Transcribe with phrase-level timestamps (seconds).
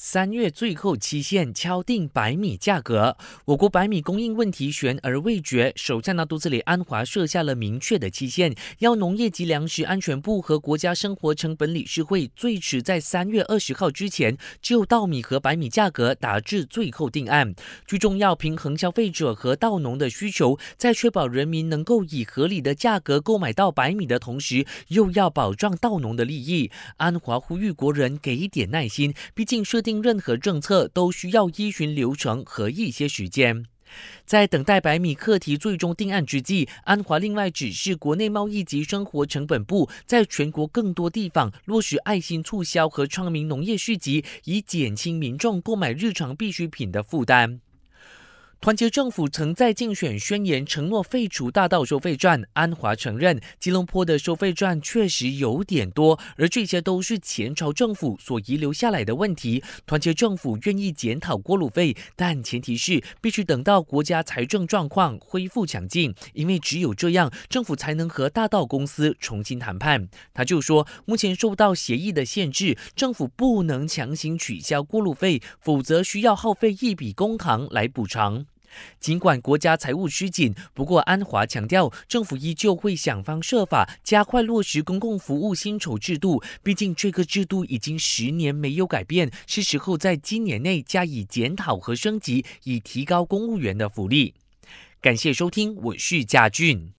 [0.00, 3.16] 三月最后期限敲定白米价格，
[3.46, 5.72] 我国白米供应问题悬而未决。
[5.74, 17.52] 首相纳杜兹里安华设下了明确的期限，要农业及粮食安全部和国家生活成本理事会最迟在三月二十号之前就稻米和白米价格达至最后定案。
[17.84, 26.70] 最重要平衡消费者和稻农的需求，在确保人民能够以合理的价格购买到白米的同时，又要保障稻农的利益。
[26.98, 29.87] 安华呼吁国人给一点耐心，毕竟设定。
[29.88, 33.64] 定任何政策都需要依循流程和一些时间。
[34.26, 47.60] 在等待百米课题最终定案之际，安华另外指示国内贸易及生活成本部，在全国更多地方落实爱心促销和创民农业续集，以减轻民众购买日常必需品的负担。
[48.60, 59.62] 团结政府曾在竞选宣言承诺废除大道收费站，安华承认吉隆坡的收费站确实有点多，而这些都是前朝政府所遗留下来的问题。
[59.86, 70.08] 团结政府愿意检讨过路费，但前提是必须等到国家财政状况恢复强劲，因为只有这样，政府才能和大道公司重新谈判。
[70.34, 78.44] 他就说，目前受到协议的限制，政府不能强行取消过路费，否则需要耗费一笔公帑来补偿。
[79.00, 86.42] 尽管国家财务吃紧，不过安华强调，政府依旧会想方设法加快落实公共服务薪酬制度。
[86.62, 94.34] 毕竟这个制度已经十年没有改变，是时候在今年内加以检讨和升级，以提高公务员的福利。
[95.00, 96.92] 感谢收听，我是嘉俊。